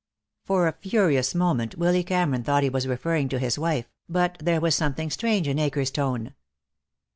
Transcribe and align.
For 0.45 0.67
a 0.67 0.71
furious 0.71 1.35
moment 1.35 1.77
Willy 1.77 2.03
Cameron 2.03 2.43
thought 2.43 2.63
he 2.63 2.71
was 2.71 2.87
referring 2.87 3.29
to 3.29 3.37
his 3.37 3.59
wife, 3.59 3.87
but 4.09 4.35
there 4.39 4.59
was 4.59 4.73
something 4.73 5.11
strange 5.11 5.47
in 5.47 5.59
Akers' 5.59 5.91
tone. 5.91 6.33